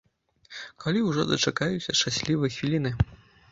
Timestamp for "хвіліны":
2.59-2.97